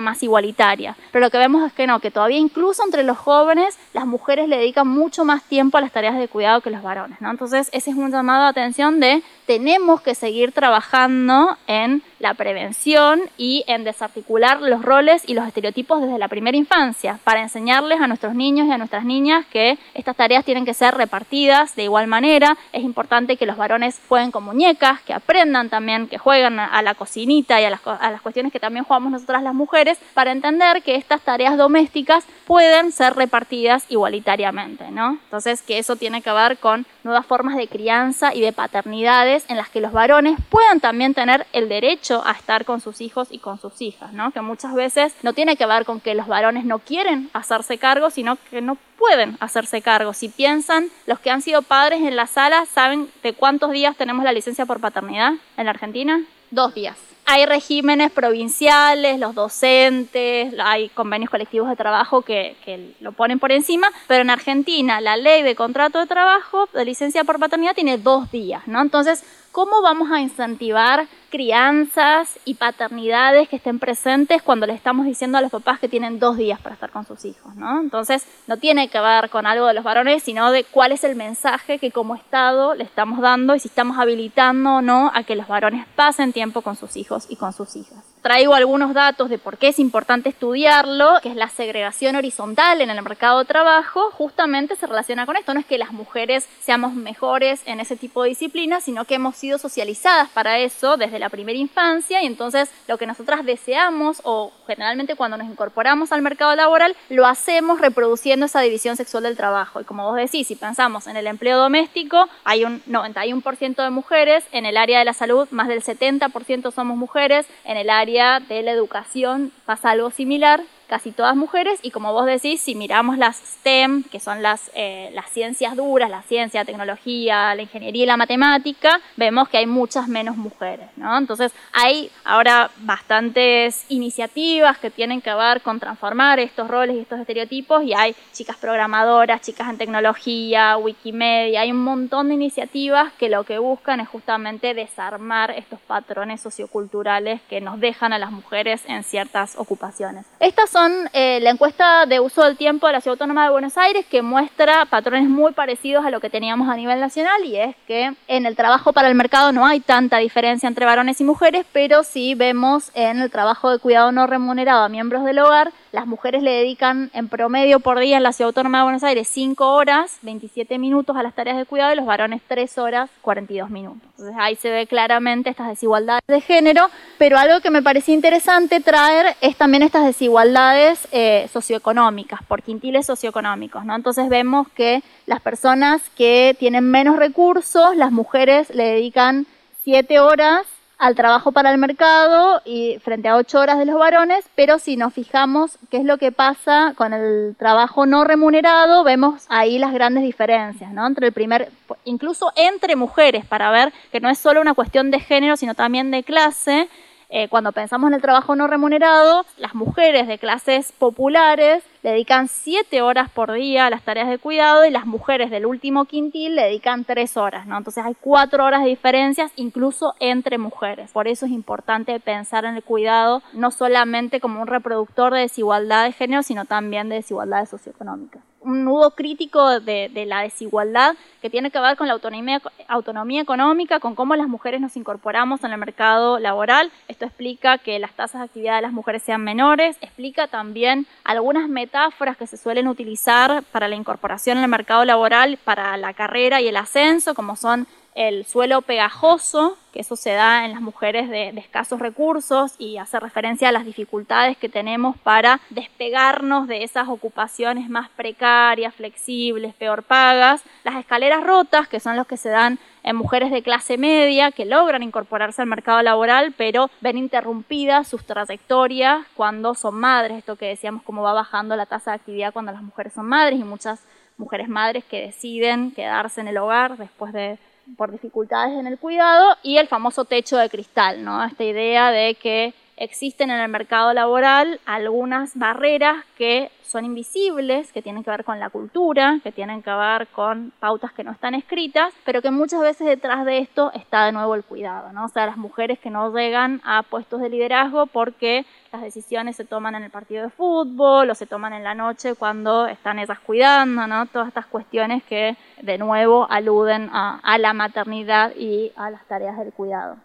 [0.00, 3.78] más igualitaria, pero lo que vemos es que no, que todavía incluso entre los jóvenes
[3.92, 7.20] las mujeres le dedican mucho más tiempo a las tareas de cuidado que los varones.
[7.20, 7.30] ¿no?
[7.30, 11.17] Entonces ese es un llamado de atención de tenemos que seguir trabajando
[11.66, 17.18] en la prevención y en desarticular los roles y los estereotipos desde la primera infancia,
[17.24, 20.94] para enseñarles a nuestros niños y a nuestras niñas que estas tareas tienen que ser
[20.94, 22.56] repartidas de igual manera.
[22.72, 26.94] Es importante que los varones jueguen con muñecas, que aprendan también, que jueguen a la
[26.94, 30.82] cocinita y a las, a las cuestiones que también jugamos nosotras las mujeres, para entender
[30.82, 35.18] que estas tareas domésticas pueden ser repartidas igualitariamente, ¿no?
[35.24, 39.56] Entonces, que eso tiene que ver con nuevas formas de crianza y de paternidades en
[39.56, 43.38] las que los varones puedan también tener el derecho a estar con sus hijos y
[43.38, 44.30] con sus hijas, ¿no?
[44.30, 48.10] Que muchas veces no tiene que ver con que los varones no quieren hacerse cargo,
[48.10, 50.12] sino que no pueden hacerse cargo.
[50.12, 54.24] Si piensan, los que han sido padres en la sala, ¿saben de cuántos días tenemos
[54.24, 56.22] la licencia por paternidad en la Argentina?
[56.50, 56.96] Dos días
[57.30, 63.52] hay regímenes provinciales, los docentes, hay convenios colectivos de trabajo que, que, lo ponen por
[63.52, 67.98] encima, pero en Argentina la ley de contrato de trabajo de licencia por paternidad tiene
[67.98, 68.80] dos días, ¿no?
[68.80, 75.38] Entonces, ¿cómo vamos a incentivar crianzas y paternidades que estén presentes cuando le estamos diciendo
[75.38, 77.80] a los papás que tienen dos días para estar con sus hijos, ¿no?
[77.80, 81.16] Entonces, no tiene que ver con algo de los varones, sino de cuál es el
[81.16, 85.36] mensaje que como Estado le estamos dando y si estamos habilitando o no a que
[85.36, 88.07] los varones pasen tiempo con sus hijos y con sus hijas.
[88.22, 92.90] Traigo algunos datos de por qué es importante estudiarlo, que es la segregación horizontal en
[92.90, 95.54] el mercado de trabajo, justamente se relaciona con esto.
[95.54, 99.36] No es que las mujeres seamos mejores en ese tipo de disciplinas, sino que hemos
[99.36, 104.52] sido socializadas para eso desde la primera infancia y entonces lo que nosotras deseamos o
[104.66, 109.80] generalmente cuando nos incorporamos al mercado laboral lo hacemos reproduciendo esa división sexual del trabajo.
[109.80, 114.44] Y como vos decís, si pensamos en el empleo doméstico, hay un 91% de mujeres,
[114.52, 118.62] en el área de la salud más del 70% somos mujeres, en el área de
[118.62, 123.36] la educación pasa algo similar casi todas mujeres y como vos decís, si miramos las
[123.36, 128.06] STEM, que son las, eh, las ciencias duras, la ciencia, la tecnología, la ingeniería y
[128.06, 131.16] la matemática, vemos que hay muchas menos mujeres, ¿no?
[131.16, 137.20] Entonces hay ahora bastantes iniciativas que tienen que ver con transformar estos roles y estos
[137.20, 143.28] estereotipos y hay chicas programadoras, chicas en tecnología, Wikimedia, hay un montón de iniciativas que
[143.28, 148.82] lo que buscan es justamente desarmar estos patrones socioculturales que nos dejan a las mujeres
[148.86, 150.24] en ciertas ocupaciones.
[150.40, 150.77] Estas son
[151.12, 154.22] eh, la encuesta de uso del tiempo de la Ciudad Autónoma de Buenos Aires que
[154.22, 158.46] muestra patrones muy parecidos a lo que teníamos a nivel nacional y es que en
[158.46, 162.36] el trabajo para el mercado no hay tanta diferencia entre varones y mujeres, pero sí
[162.36, 166.50] vemos en el trabajo de cuidado no remunerado a miembros del hogar las mujeres le
[166.50, 170.78] dedican en promedio por día en la Ciudad Autónoma de Buenos Aires 5 horas, 27
[170.78, 174.02] minutos a las tareas de cuidado y los varones 3 horas, 42 minutos.
[174.18, 178.80] Entonces ahí se ve claramente estas desigualdades de género, pero algo que me parecía interesante
[178.80, 183.84] traer es también estas desigualdades eh, socioeconómicas, por quintiles socioeconómicos.
[183.84, 183.94] ¿no?
[183.94, 189.46] Entonces vemos que las personas que tienen menos recursos, las mujeres le dedican
[189.84, 190.66] 7 horas
[190.98, 194.96] al trabajo para el mercado y frente a ocho horas de los varones, pero si
[194.96, 199.92] nos fijamos qué es lo que pasa con el trabajo no remunerado, vemos ahí las
[199.92, 201.06] grandes diferencias, ¿no?
[201.06, 201.70] Entre el primer,
[202.04, 206.10] incluso entre mujeres, para ver que no es solo una cuestión de género, sino también
[206.10, 206.88] de clase.
[207.30, 213.02] Eh, cuando pensamos en el trabajo no remunerado, las mujeres de clases populares dedican 7
[213.02, 217.04] horas por día a las tareas de cuidado y las mujeres del último quintil dedican
[217.04, 217.76] 3 horas, ¿no?
[217.76, 221.12] Entonces hay 4 horas de diferencias incluso entre mujeres.
[221.12, 226.04] Por eso es importante pensar en el cuidado no solamente como un reproductor de desigualdad
[226.04, 231.70] de género, sino también de desigualdades socioeconómicas un nudo crítico de, la desigualdad que tiene
[231.70, 235.78] que ver con la autonomía, autonomía económica, con cómo las mujeres nos incorporamos en el
[235.78, 236.90] mercado laboral.
[237.06, 241.68] Esto explica que las tasas de actividad de las mujeres sean menores, explica también algunas
[241.68, 246.60] metáforas que se suelen utilizar para la incorporación en el mercado laboral, para la carrera
[246.60, 247.86] y el ascenso, como son
[248.18, 253.20] el suelo pegajoso, que eso se da en las mujeres de, escasos recursos y hace
[253.20, 260.02] referencia a las dificultades que tenemos para despegarnos de esas ocupaciones más precarias, flexibles, peor
[260.02, 260.64] pagas.
[260.82, 264.64] Las escaleras rotas, que son los que se dan en mujeres de clase media que
[264.64, 270.66] logran incorporarse al mercado laboral, pero ven interrumpidas sus trayectorias cuando son madres, esto que
[270.66, 274.02] decíamos, cómo va bajando la tasa de actividad cuando las mujeres son madres y muchas
[274.38, 277.58] mujeres madres que deciden quedarse en el hogar después de
[277.96, 281.44] por dificultades en el cuidado y el famoso techo de cristal, ¿no?
[281.44, 288.02] Esta idea de que existen en el mercado laboral algunas barreras que son invisibles, que
[288.02, 291.54] tienen que ver con la cultura, que tienen que ver con pautas que no están
[291.54, 295.26] escritas, pero que muchas veces detrás de esto está de nuevo el cuidado, ¿no?
[295.26, 299.64] O sea, las mujeres que no llegan a puestos de liderazgo porque las decisiones se
[299.64, 303.38] toman en el partido de fútbol o se toman en la noche cuando están ellas
[303.40, 304.26] cuidando, ¿no?
[304.26, 309.58] Todas estas cuestiones que de nuevo aluden a, a la maternidad y a las tareas
[309.58, 310.16] del cuidado.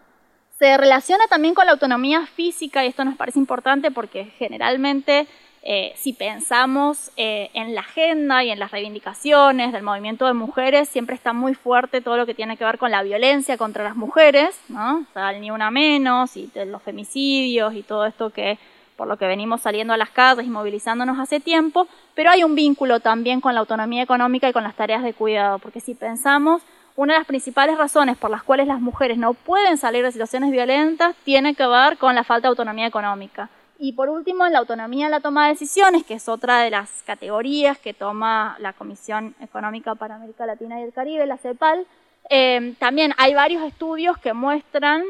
[0.64, 5.26] Se relaciona también con la autonomía física y esto nos parece importante porque generalmente
[5.62, 10.88] eh, si pensamos eh, en la agenda y en las reivindicaciones del movimiento de mujeres,
[10.88, 13.94] siempre está muy fuerte todo lo que tiene que ver con la violencia contra las
[13.94, 15.04] mujeres, ¿no?
[15.14, 18.58] O el ni una menos y los femicidios y todo esto que
[18.96, 22.54] por lo que venimos saliendo a las calles y movilizándonos hace tiempo, pero hay un
[22.54, 26.62] vínculo también con la autonomía económica y con las tareas de cuidado, porque si pensamos
[26.96, 30.50] una de las principales razones por las cuales las mujeres no pueden salir de situaciones
[30.50, 33.50] violentas tiene que ver con la falta de autonomía económica.
[33.78, 37.02] Y por último, la autonomía en la toma de decisiones, que es otra de las
[37.02, 41.84] categorías que toma la Comisión Económica para América Latina y el Caribe, la CEPAL,
[42.30, 45.02] eh, también hay varios estudios que muestran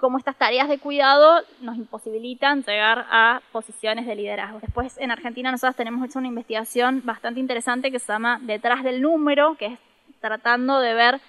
[0.00, 4.60] cómo estas tareas de cuidado nos imposibilitan llegar a posiciones de liderazgo.
[4.60, 9.00] Después, en Argentina, nosotros tenemos hecho una investigación bastante interesante que se llama Detrás del
[9.00, 9.78] Número, que es
[10.26, 11.20] tratando de ver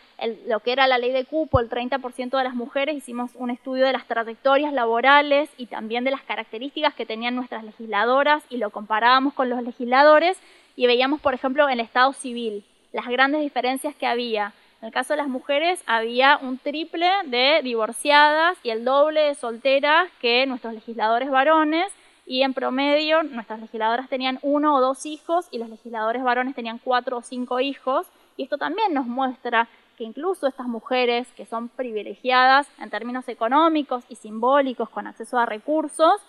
[0.47, 3.85] lo que era la ley de cupo, el 30% de las mujeres, hicimos un estudio
[3.85, 8.71] de las trayectorias laborales y también de las características que tenían nuestras legisladoras y lo
[8.71, 10.39] comparábamos con los legisladores
[10.75, 14.53] y veíamos, por ejemplo, en el Estado civil las grandes diferencias que había.
[14.81, 19.35] En el caso de las mujeres había un triple de divorciadas y el doble de
[19.35, 21.91] solteras que nuestros legisladores varones
[22.25, 26.79] y en promedio nuestras legisladoras tenían uno o dos hijos y los legisladores varones tenían
[26.79, 31.69] cuatro o cinco hijos y esto también nos muestra que incluso estas mujeres que son
[31.69, 36.21] privilegiadas en términos económicos y simbólicos con acceso a recursos,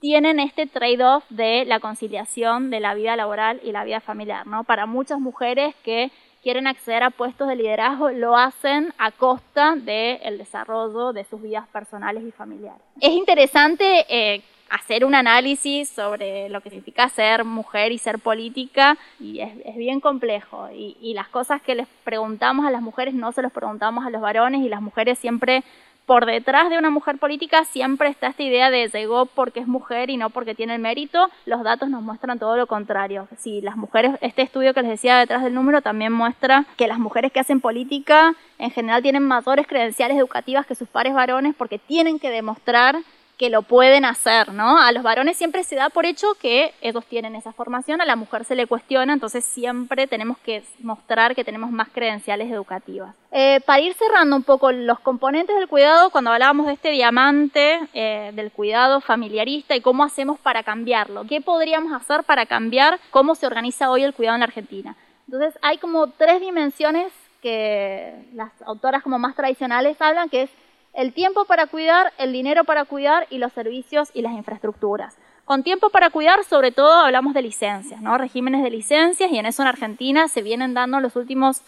[0.00, 4.46] tienen este trade-off de la conciliación de la vida laboral y la vida familiar.
[4.46, 4.62] ¿no?
[4.62, 10.38] Para muchas mujeres que quieren acceder a puestos de liderazgo lo hacen a costa del
[10.38, 12.80] desarrollo de sus vidas personales y familiares.
[13.00, 18.98] Es interesante eh, hacer un análisis sobre lo que significa ser mujer y ser política
[19.18, 23.32] y es, bien complejo y, y, las cosas que les preguntamos a las mujeres no
[23.32, 25.62] se los preguntamos a los varones y las mujeres siempre
[26.08, 30.08] por detrás de una mujer política siempre está esta idea de llegó porque es mujer
[30.08, 31.28] y no porque tiene el mérito.
[31.44, 33.28] Los datos nos muestran todo lo contrario.
[33.36, 36.98] Si las mujeres, este estudio que les decía detrás del número también muestra que las
[36.98, 41.78] mujeres que hacen política en general tienen mayores credenciales educativas que sus pares varones porque
[41.78, 42.96] tienen que demostrar
[43.38, 44.78] que lo pueden hacer, ¿no?
[44.78, 48.16] A los varones siempre se da por hecho que ellos tienen esa formación, a la
[48.16, 53.14] mujer se le cuestiona, entonces siempre tenemos que mostrar que tenemos más credenciales educativas.
[53.30, 57.78] Eh, para ir cerrando un poco los componentes del cuidado, cuando hablábamos de este diamante
[57.94, 63.36] eh, del cuidado familiarista y cómo hacemos para cambiarlo, ¿qué podríamos hacer para cambiar cómo
[63.36, 64.96] se organiza hoy el cuidado en la Argentina?
[65.28, 70.50] Entonces hay como tres dimensiones que las autoras como más tradicionales hablan, que es
[70.98, 75.16] el tiempo para cuidar, el dinero para cuidar y los servicios y las infraestructuras.
[75.44, 78.18] Con tiempo para cuidar, sobre todo hablamos de licencias, ¿no?
[78.18, 81.62] regímenes de licencias, y en eso en Argentina se vienen dando los últimos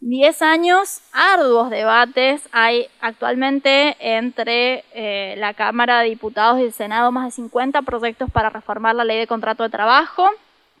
[0.00, 2.48] 10 años arduos debates.
[2.52, 8.30] Hay actualmente entre eh, la Cámara de Diputados y el Senado más de 50 proyectos
[8.30, 10.26] para reformar la ley de contrato de trabajo,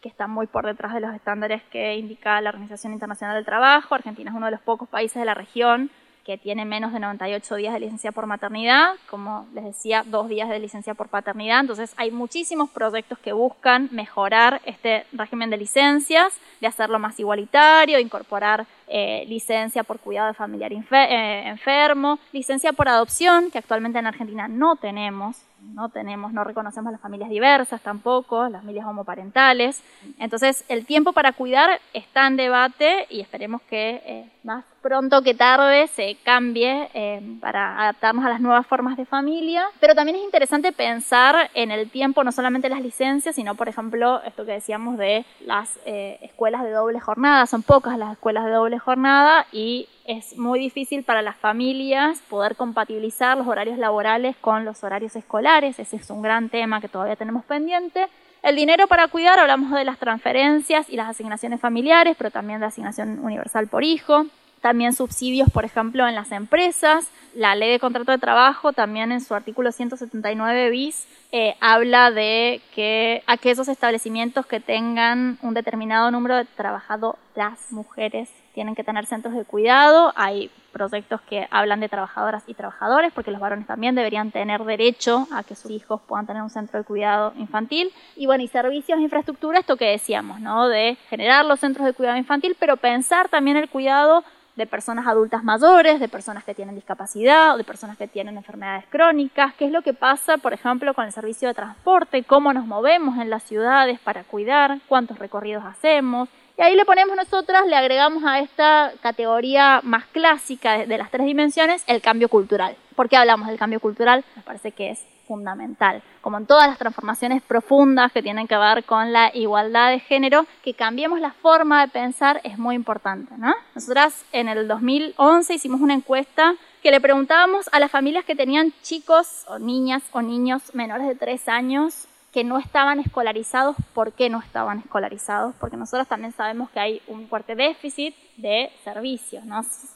[0.00, 3.94] que están muy por detrás de los estándares que indica la Organización Internacional del Trabajo.
[3.94, 5.90] Argentina es uno de los pocos países de la región
[6.24, 10.48] que tiene menos de 98 días de licencia por maternidad, como les decía, dos días
[10.48, 11.60] de licencia por paternidad.
[11.60, 17.98] Entonces hay muchísimos proyectos que buscan mejorar este régimen de licencias, de hacerlo más igualitario,
[17.98, 24.06] incorporar eh, licencia por cuidado de familiar eh, enfermo, licencia por adopción, que actualmente en
[24.06, 25.36] Argentina no tenemos,
[25.72, 29.82] no tenemos, no reconocemos las familias diversas tampoco, las familias homoparentales.
[30.18, 35.32] Entonces, el tiempo para cuidar está en debate y esperemos que eh, más pronto que
[35.32, 39.66] tarde se cambie eh, para adaptarnos a las nuevas formas de familia.
[39.80, 44.22] Pero también es interesante pensar en el tiempo, no solamente las licencias, sino, por ejemplo,
[44.24, 47.46] esto que decíamos de las eh, escuelas de doble jornada.
[47.46, 52.56] Son pocas las escuelas de doble jornada y es muy difícil para las familias poder
[52.56, 55.78] compatibilizar los horarios laborales con los horarios escolares.
[55.78, 58.06] Ese es un gran tema que todavía tenemos pendiente.
[58.42, 62.66] El dinero para cuidar, hablamos de las transferencias y las asignaciones familiares, pero también de
[62.66, 64.26] asignación universal por hijo
[64.64, 67.10] también subsidios, por ejemplo, en las empresas.
[67.34, 72.62] La ley de contrato de trabajo también en su artículo 179 bis eh, habla de
[72.74, 79.34] que aquellos establecimientos que tengan un determinado número de trabajadoras mujeres tienen que tener centros
[79.34, 80.14] de cuidado.
[80.16, 85.28] Hay proyectos que hablan de trabajadoras y trabajadores, porque los varones también deberían tener derecho
[85.30, 87.92] a que sus hijos puedan tener un centro de cuidado infantil.
[88.16, 90.68] Y bueno, y servicios, infraestructura, esto que decíamos, ¿no?
[90.68, 94.24] De generar los centros de cuidado infantil, pero pensar también el cuidado
[94.56, 99.54] de personas adultas mayores, de personas que tienen discapacidad, de personas que tienen enfermedades crónicas,
[99.54, 103.18] qué es lo que pasa, por ejemplo, con el servicio de transporte, cómo nos movemos
[103.18, 106.28] en las ciudades para cuidar, cuántos recorridos hacemos.
[106.56, 111.26] Y ahí le ponemos nosotras, le agregamos a esta categoría más clásica de las tres
[111.26, 112.76] dimensiones el cambio cultural.
[112.94, 114.24] ¿Por qué hablamos del cambio cultural?
[114.36, 116.02] Me parece que es fundamental.
[116.20, 120.46] Como en todas las transformaciones profundas que tienen que ver con la igualdad de género,
[120.62, 123.34] que cambiemos la forma de pensar es muy importante.
[123.36, 123.54] ¿no?
[123.74, 128.72] Nosotras en el 2011 hicimos una encuesta que le preguntábamos a las familias que tenían
[128.82, 134.28] chicos o niñas o niños menores de 3 años que no estaban escolarizados, ¿por qué
[134.28, 135.54] no estaban escolarizados?
[135.60, 139.44] Porque nosotros también sabemos que hay un fuerte déficit de servicios.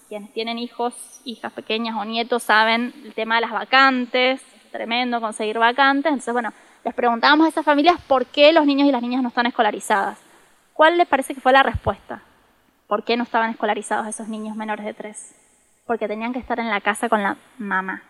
[0.08, 5.58] Quienes tienen hijos, hijas pequeñas o nietos saben el tema de las vacantes, tremendo conseguir
[5.58, 6.10] vacantes.
[6.10, 6.52] Entonces, bueno,
[6.84, 10.18] les preguntábamos a esas familias por qué los niños y las niñas no están escolarizadas.
[10.72, 12.22] ¿Cuál les parece que fue la respuesta?
[12.86, 15.34] ¿Por qué no estaban escolarizados esos niños menores de tres?
[15.86, 18.02] Porque tenían que estar en la casa con la mamá.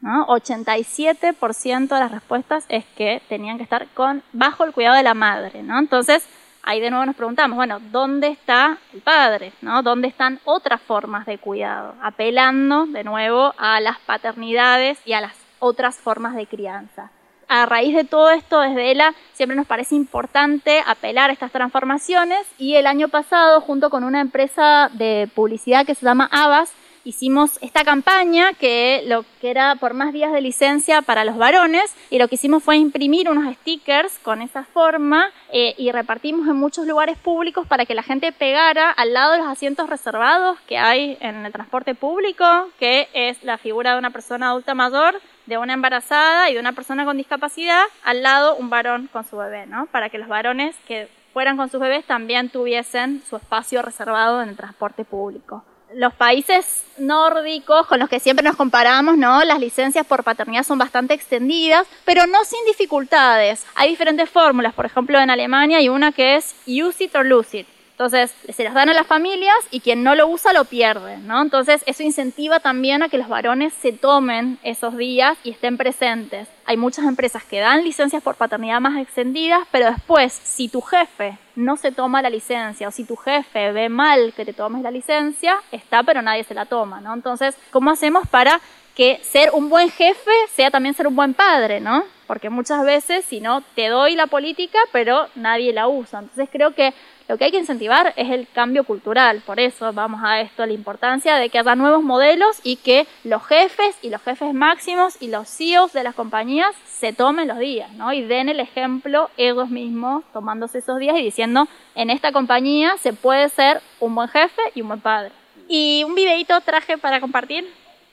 [0.00, 0.26] ¿no?
[0.26, 5.14] 87% de las respuestas es que tenían que estar con, bajo el cuidado de la
[5.14, 5.62] madre.
[5.62, 5.78] ¿no?
[5.78, 6.26] Entonces,
[6.62, 9.52] ahí de nuevo nos preguntamos, bueno, ¿dónde está el padre?
[9.60, 9.82] ¿no?
[9.82, 11.94] ¿Dónde están otras formas de cuidado?
[12.02, 17.10] Apelando de nuevo a las paternidades y a las otras formas de crianza.
[17.48, 22.40] A raíz de todo esto, desde ELA siempre nos parece importante apelar a estas transformaciones
[22.58, 26.72] y el año pasado, junto con una empresa de publicidad que se llama Avas,
[27.04, 31.94] hicimos esta campaña que lo que era por más días de licencia para los varones
[32.10, 36.56] y lo que hicimos fue imprimir unos stickers con esa forma eh, y repartimos en
[36.56, 40.78] muchos lugares públicos para que la gente pegara al lado de los asientos reservados que
[40.78, 42.44] hay en el transporte público,
[42.78, 46.72] que es la figura de una persona adulta mayor de una embarazada y de una
[46.72, 49.86] persona con discapacidad, al lado un varón con su bebé, ¿no?
[49.86, 54.50] Para que los varones que fueran con sus bebés también tuviesen su espacio reservado en
[54.50, 59.44] el transporte público los países nórdicos con los que siempre nos comparamos, ¿no?
[59.44, 63.64] Las licencias por paternidad son bastante extendidas, pero no sin dificultades.
[63.74, 67.58] Hay diferentes fórmulas, por ejemplo, en Alemania hay una que es use it or lose
[67.58, 67.66] it.
[68.02, 71.40] Entonces, se las dan a las familias y quien no lo usa lo pierde, ¿no?
[71.40, 76.48] Entonces, eso incentiva también a que los varones se tomen esos días y estén presentes.
[76.64, 81.38] Hay muchas empresas que dan licencias por paternidad más extendidas, pero después, si tu jefe
[81.54, 84.90] no se toma la licencia o si tu jefe ve mal que te tomes la
[84.90, 87.14] licencia, está, pero nadie se la toma, ¿no?
[87.14, 88.60] Entonces, ¿cómo hacemos para
[88.94, 92.04] que ser un buen jefe sea también ser un buen padre, ¿no?
[92.26, 96.20] Porque muchas veces, si no, te doy la política, pero nadie la usa.
[96.20, 96.94] Entonces, creo que
[97.28, 100.72] lo que hay que incentivar es el cambio cultural, por eso vamos a esto, la
[100.72, 105.28] importancia de que haya nuevos modelos y que los jefes y los jefes máximos y
[105.28, 108.12] los CEOs de las compañías se tomen los días, ¿no?
[108.12, 113.12] Y den el ejemplo ellos mismos tomándose esos días y diciendo, en esta compañía se
[113.12, 115.32] puede ser un buen jefe y un buen padre.
[115.68, 117.68] Y un videito traje para compartir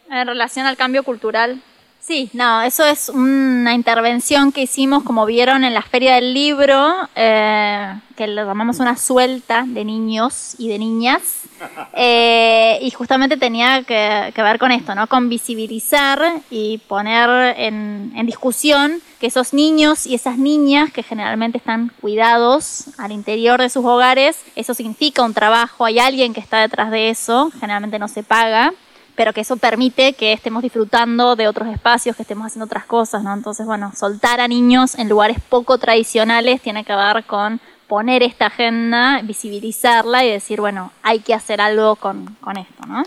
[0.10, 1.62] en relación al cambio cultural
[2.02, 6.92] Sí, no, eso es una intervención que hicimos, como vieron en la Feria del Libro,
[7.16, 11.22] eh, que lo llamamos una suelta de niños y de niñas,
[11.94, 15.08] eh, y justamente tenía que, ver con esto, ¿no?
[15.08, 21.58] Con visibilizar y poner en, en discusión que esos niños y esas niñas que generalmente
[21.58, 26.62] están cuidados al interior de sus hogares, eso significa un trabajo, hay alguien que está
[26.62, 28.74] detrás de eso, generalmente no se paga
[29.20, 33.22] pero que eso permite que estemos disfrutando de otros espacios, que estemos haciendo otras cosas,
[33.22, 33.34] ¿no?
[33.34, 37.60] Entonces, bueno, soltar a niños en lugares poco tradicionales tiene que ver con
[37.90, 43.04] poner esta agenda, visibilizarla y decir, bueno, hay que hacer algo con, con esto, ¿no?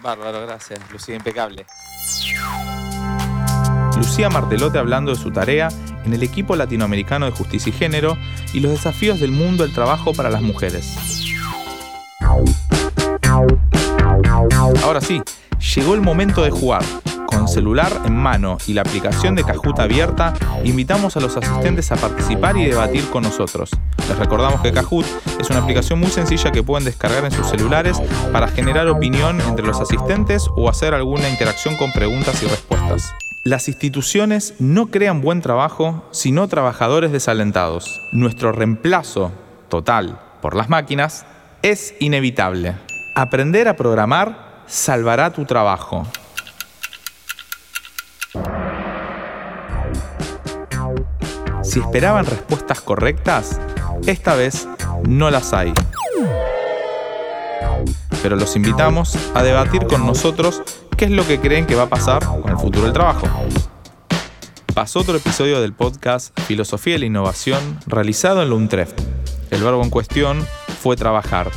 [0.00, 0.78] Bárbaro, gracias.
[0.92, 1.66] Lucía, impecable.
[3.96, 5.70] Lucía Martelote hablando de su tarea
[6.04, 8.16] en el equipo latinoamericano de justicia y género
[8.52, 10.96] y los desafíos del mundo del trabajo para las mujeres.
[14.82, 15.22] Ahora sí,
[15.74, 16.82] llegó el momento de jugar.
[17.26, 21.96] Con celular en mano y la aplicación de Kahoot abierta, invitamos a los asistentes a
[21.96, 23.70] participar y debatir con nosotros.
[24.08, 25.06] Les recordamos que Kahoot
[25.40, 28.00] es una aplicación muy sencilla que pueden descargar en sus celulares
[28.32, 33.12] para generar opinión entre los asistentes o hacer alguna interacción con preguntas y respuestas.
[33.44, 38.00] Las instituciones no crean buen trabajo, sino trabajadores desalentados.
[38.12, 39.32] Nuestro reemplazo
[39.68, 41.26] total por las máquinas
[41.62, 42.76] es inevitable.
[43.16, 46.06] Aprender a programar salvará tu trabajo.
[51.62, 53.60] Si esperaban respuestas correctas,
[54.06, 54.68] esta vez
[55.08, 55.72] no las hay.
[58.22, 60.62] Pero los invitamos a debatir con nosotros
[60.96, 63.26] qué es lo que creen que va a pasar con el futuro del trabajo.
[64.72, 68.86] Pasó otro episodio del podcast Filosofía de la Innovación realizado en la
[69.50, 70.46] El verbo en cuestión
[70.82, 71.50] fue trabajar.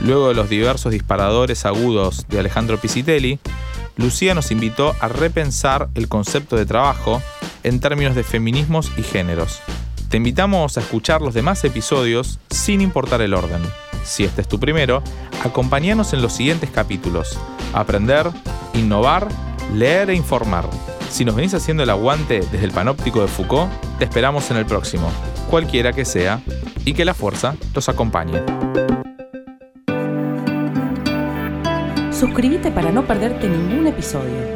[0.00, 3.38] Luego de los diversos disparadores agudos de Alejandro Pisitelli,
[3.96, 7.22] Lucía nos invitó a repensar el concepto de trabajo
[7.62, 9.60] en términos de feminismos y géneros.
[10.08, 13.62] Te invitamos a escuchar los demás episodios sin importar el orden.
[14.04, 15.02] Si este es tu primero,
[15.44, 17.38] acompáñanos en los siguientes capítulos.
[17.72, 18.26] Aprender,
[18.74, 19.28] innovar,
[19.74, 20.68] leer e informar.
[21.10, 24.66] Si nos venís haciendo el aguante desde el panóptico de Foucault, te esperamos en el
[24.66, 25.10] próximo,
[25.50, 26.40] cualquiera que sea,
[26.84, 28.42] y que la fuerza los acompañe.
[32.22, 34.54] Suscríbete para no perderte ningún episodio.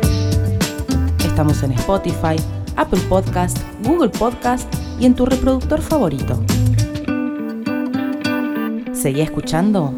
[1.24, 2.36] Estamos en Spotify,
[2.76, 6.40] Apple Podcast, Google Podcast y en tu reproductor favorito.
[8.92, 9.92] Seguí escuchando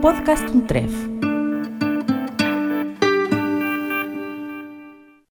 [0.00, 1.09] Podcast Untref.